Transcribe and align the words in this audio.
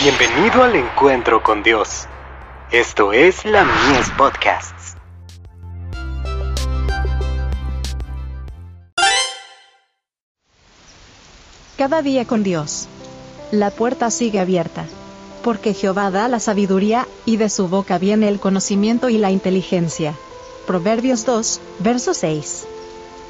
Bienvenido 0.00 0.62
al 0.62 0.76
encuentro 0.76 1.42
con 1.42 1.64
Dios. 1.64 2.06
Esto 2.70 3.12
es 3.12 3.44
la 3.44 3.64
Mies 3.64 4.08
Podcasts. 4.16 4.94
Cada 11.76 12.00
día 12.02 12.26
con 12.26 12.44
Dios. 12.44 12.86
La 13.50 13.72
puerta 13.72 14.12
sigue 14.12 14.38
abierta. 14.38 14.84
Porque 15.42 15.74
Jehová 15.74 16.12
da 16.12 16.28
la 16.28 16.38
sabiduría, 16.38 17.08
y 17.26 17.36
de 17.36 17.48
su 17.48 17.66
boca 17.66 17.98
viene 17.98 18.28
el 18.28 18.38
conocimiento 18.38 19.08
y 19.08 19.18
la 19.18 19.32
inteligencia. 19.32 20.14
Proverbios 20.68 21.26
2, 21.26 21.60
verso 21.80 22.14
6. 22.14 22.68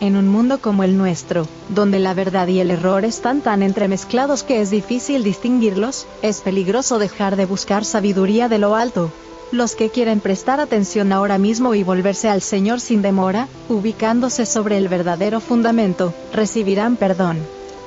En 0.00 0.16
un 0.16 0.28
mundo 0.28 0.60
como 0.60 0.84
el 0.84 0.96
nuestro, 0.96 1.48
donde 1.70 1.98
la 1.98 2.14
verdad 2.14 2.46
y 2.46 2.60
el 2.60 2.70
error 2.70 3.04
están 3.04 3.40
tan 3.40 3.64
entremezclados 3.64 4.44
que 4.44 4.60
es 4.60 4.70
difícil 4.70 5.24
distinguirlos, 5.24 6.06
es 6.22 6.40
peligroso 6.40 7.00
dejar 7.00 7.34
de 7.34 7.46
buscar 7.46 7.84
sabiduría 7.84 8.48
de 8.48 8.58
lo 8.58 8.76
alto. 8.76 9.10
Los 9.50 9.74
que 9.74 9.90
quieren 9.90 10.20
prestar 10.20 10.60
atención 10.60 11.10
ahora 11.10 11.36
mismo 11.38 11.74
y 11.74 11.82
volverse 11.82 12.28
al 12.28 12.42
Señor 12.42 12.78
sin 12.78 13.02
demora, 13.02 13.48
ubicándose 13.68 14.46
sobre 14.46 14.78
el 14.78 14.86
verdadero 14.86 15.40
fundamento, 15.40 16.14
recibirán 16.32 16.94
perdón. 16.94 17.38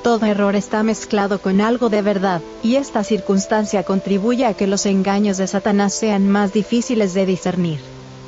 Todo 0.04 0.26
error 0.26 0.56
está 0.56 0.84
mezclado 0.84 1.40
con 1.40 1.62
algo 1.62 1.88
de 1.88 2.02
verdad, 2.02 2.42
y 2.62 2.76
esta 2.76 3.06
circunstancia 3.06 3.84
contribuye 3.84 4.46
a 4.46 4.54
que 4.54 4.68
los 4.68 4.86
engaños 4.86 5.38
de 5.38 5.48
Satanás 5.48 5.94
sean 5.94 6.28
más 6.28 6.52
difíciles 6.52 7.14
de 7.14 7.26
discernir. 7.26 7.80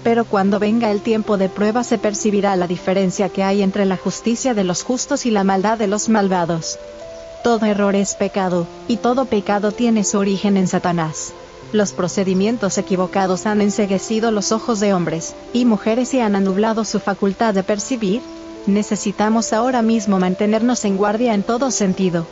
Pero 0.03 0.25
cuando 0.25 0.59
venga 0.59 0.91
el 0.91 1.01
tiempo 1.01 1.37
de 1.37 1.49
prueba 1.49 1.83
se 1.83 1.97
percibirá 1.97 2.55
la 2.55 2.67
diferencia 2.67 3.29
que 3.29 3.43
hay 3.43 3.61
entre 3.61 3.85
la 3.85 3.97
justicia 3.97 4.53
de 4.53 4.63
los 4.63 4.83
justos 4.83 5.25
y 5.25 5.31
la 5.31 5.43
maldad 5.43 5.77
de 5.77 5.87
los 5.87 6.09
malvados. 6.09 6.77
Todo 7.43 7.65
error 7.65 7.95
es 7.95 8.15
pecado, 8.15 8.67
y 8.87 8.97
todo 8.97 9.25
pecado 9.25 9.71
tiene 9.71 10.03
su 10.03 10.17
origen 10.17 10.57
en 10.57 10.67
Satanás. 10.67 11.33
Los 11.71 11.93
procedimientos 11.93 12.77
equivocados 12.77 13.45
han 13.45 13.61
enseguecido 13.61 14.31
los 14.31 14.51
ojos 14.51 14.79
de 14.79 14.93
hombres 14.93 15.33
y 15.53 15.65
mujeres 15.65 16.13
y 16.13 16.19
han 16.19 16.35
anublado 16.35 16.85
su 16.85 16.99
facultad 16.99 17.53
de 17.53 17.63
percibir, 17.63 18.21
Necesitamos 18.65 19.51
ahora 19.51 19.81
mismo 19.81 20.19
mantenernos 20.19 20.85
en 20.85 20.95
guardia 20.95 21.33
en 21.33 21.43
todo 21.43 21.69
sentido. 21.69 22.25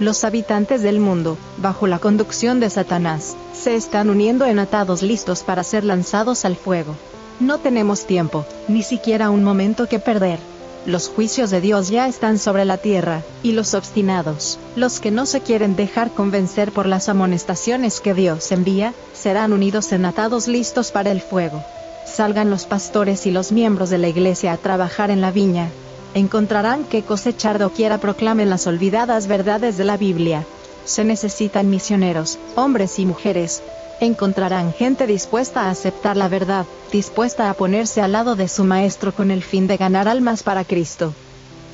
Los 0.00 0.22
habitantes 0.22 0.82
del 0.82 1.00
mundo, 1.00 1.36
bajo 1.56 1.86
la 1.86 1.98
conducción 1.98 2.60
de 2.60 2.70
Satanás, 2.70 3.36
se 3.52 3.74
están 3.74 4.10
uniendo 4.10 4.46
en 4.46 4.60
atados 4.60 5.02
listos 5.02 5.42
para 5.42 5.64
ser 5.64 5.82
lanzados 5.84 6.44
al 6.44 6.54
fuego. 6.54 6.94
No 7.40 7.58
tenemos 7.58 8.06
tiempo, 8.06 8.44
ni 8.68 8.82
siquiera 8.82 9.30
un 9.30 9.42
momento 9.42 9.88
que 9.88 9.98
perder. 9.98 10.38
Los 10.86 11.08
juicios 11.08 11.50
de 11.50 11.60
Dios 11.60 11.88
ya 11.88 12.06
están 12.06 12.38
sobre 12.38 12.64
la 12.64 12.78
tierra, 12.78 13.22
y 13.42 13.52
los 13.52 13.74
obstinados, 13.74 14.60
los 14.76 15.00
que 15.00 15.10
no 15.10 15.26
se 15.26 15.40
quieren 15.40 15.74
dejar 15.74 16.12
convencer 16.12 16.70
por 16.70 16.86
las 16.86 17.08
amonestaciones 17.08 18.00
que 18.00 18.14
Dios 18.14 18.52
envía, 18.52 18.94
serán 19.14 19.52
unidos 19.52 19.90
en 19.92 20.04
atados 20.04 20.46
listos 20.46 20.92
para 20.92 21.10
el 21.10 21.20
fuego 21.20 21.62
salgan 22.08 22.50
los 22.50 22.66
pastores 22.66 23.26
y 23.26 23.30
los 23.30 23.52
miembros 23.52 23.90
de 23.90 23.98
la 23.98 24.08
iglesia 24.08 24.52
a 24.52 24.56
trabajar 24.56 25.10
en 25.10 25.20
la 25.20 25.30
viña. 25.30 25.68
Encontrarán 26.14 26.84
que 26.84 27.02
cosechar 27.02 27.58
doquiera 27.58 27.98
proclamen 27.98 28.50
las 28.50 28.66
olvidadas 28.66 29.26
verdades 29.26 29.76
de 29.76 29.84
la 29.84 29.96
Biblia. 29.96 30.44
Se 30.84 31.04
necesitan 31.04 31.68
misioneros, 31.68 32.38
hombres 32.56 32.98
y 32.98 33.04
mujeres. 33.04 33.62
Encontrarán 34.00 34.72
gente 34.72 35.06
dispuesta 35.06 35.64
a 35.64 35.70
aceptar 35.70 36.16
la 36.16 36.28
verdad, 36.28 36.64
dispuesta 36.90 37.50
a 37.50 37.54
ponerse 37.54 38.00
al 38.00 38.12
lado 38.12 38.36
de 38.36 38.48
su 38.48 38.64
maestro 38.64 39.12
con 39.12 39.30
el 39.30 39.42
fin 39.42 39.66
de 39.66 39.76
ganar 39.76 40.08
almas 40.08 40.42
para 40.42 40.64
Cristo. 40.64 41.12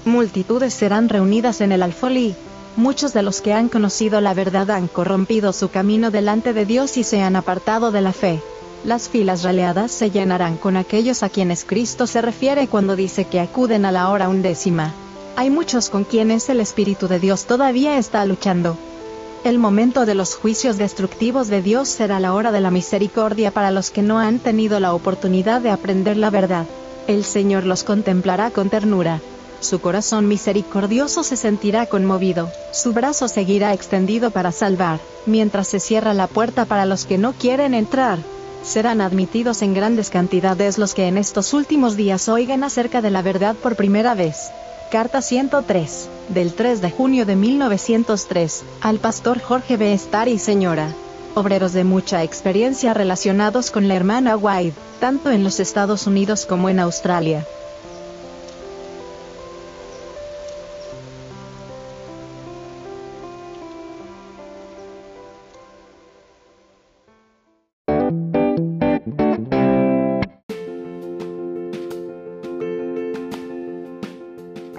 Multitudes 0.04 0.74
serán 0.74 1.08
reunidas 1.08 1.60
en 1.60 1.70
el 1.70 1.82
alfolí. 1.82 2.34
Muchos 2.76 3.12
de 3.12 3.22
los 3.22 3.40
que 3.40 3.52
han 3.52 3.68
conocido 3.68 4.20
la 4.20 4.34
verdad 4.34 4.70
han 4.72 4.88
corrompido 4.88 5.52
su 5.52 5.68
camino 5.68 6.10
delante 6.10 6.52
de 6.52 6.66
Dios 6.66 6.96
y 6.96 7.04
se 7.04 7.22
han 7.22 7.36
apartado 7.36 7.92
de 7.92 8.00
la 8.00 8.12
fe. 8.12 8.40
Las 8.84 9.08
filas 9.08 9.42
raleadas 9.42 9.92
se 9.92 10.10
llenarán 10.10 10.58
con 10.58 10.76
aquellos 10.76 11.22
a 11.22 11.30
quienes 11.30 11.64
Cristo 11.64 12.06
se 12.06 12.20
refiere 12.20 12.68
cuando 12.68 12.96
dice 12.96 13.24
que 13.24 13.40
acuden 13.40 13.86
a 13.86 13.92
la 13.92 14.10
hora 14.10 14.28
undécima. 14.28 14.92
Hay 15.36 15.48
muchos 15.48 15.88
con 15.88 16.04
quienes 16.04 16.50
el 16.50 16.60
Espíritu 16.60 17.08
de 17.08 17.18
Dios 17.18 17.46
todavía 17.46 17.96
está 17.96 18.26
luchando. 18.26 18.76
El 19.42 19.58
momento 19.58 20.04
de 20.04 20.14
los 20.14 20.34
juicios 20.34 20.76
destructivos 20.76 21.48
de 21.48 21.62
Dios 21.62 21.88
será 21.88 22.20
la 22.20 22.34
hora 22.34 22.52
de 22.52 22.60
la 22.60 22.70
misericordia 22.70 23.50
para 23.50 23.70
los 23.70 23.90
que 23.90 24.02
no 24.02 24.18
han 24.18 24.38
tenido 24.38 24.78
la 24.80 24.92
oportunidad 24.92 25.62
de 25.62 25.70
aprender 25.70 26.18
la 26.18 26.28
verdad. 26.28 26.66
El 27.06 27.24
Señor 27.24 27.64
los 27.64 27.84
contemplará 27.84 28.50
con 28.50 28.68
ternura. 28.68 29.22
Su 29.60 29.80
corazón 29.80 30.28
misericordioso 30.28 31.22
se 31.22 31.36
sentirá 31.36 31.86
conmovido, 31.86 32.50
su 32.70 32.92
brazo 32.92 33.28
seguirá 33.28 33.72
extendido 33.72 34.30
para 34.30 34.52
salvar, 34.52 35.00
mientras 35.24 35.68
se 35.68 35.80
cierra 35.80 36.12
la 36.12 36.26
puerta 36.26 36.66
para 36.66 36.84
los 36.84 37.06
que 37.06 37.16
no 37.16 37.32
quieren 37.32 37.72
entrar 37.72 38.18
serán 38.64 39.00
admitidos 39.00 39.62
en 39.62 39.74
grandes 39.74 40.10
cantidades 40.10 40.78
los 40.78 40.94
que 40.94 41.06
en 41.06 41.18
estos 41.18 41.52
últimos 41.52 41.96
días 41.96 42.28
oigan 42.28 42.64
acerca 42.64 43.02
de 43.02 43.10
la 43.10 43.22
verdad 43.22 43.54
por 43.54 43.76
primera 43.76 44.14
vez. 44.14 44.50
Carta 44.90 45.22
103, 45.22 46.08
del 46.28 46.54
3 46.54 46.80
de 46.80 46.90
junio 46.90 47.26
de 47.26 47.36
1903, 47.36 48.64
al 48.80 48.98
pastor 48.98 49.40
Jorge 49.40 49.76
B. 49.76 49.92
Star 49.94 50.28
y 50.28 50.38
señora. 50.38 50.88
Obreros 51.34 51.72
de 51.72 51.84
mucha 51.84 52.22
experiencia 52.22 52.94
relacionados 52.94 53.70
con 53.70 53.88
la 53.88 53.94
hermana 53.94 54.36
White, 54.36 54.76
tanto 55.00 55.30
en 55.30 55.42
los 55.42 55.58
Estados 55.58 56.06
Unidos 56.06 56.46
como 56.46 56.68
en 56.68 56.78
Australia. 56.78 57.44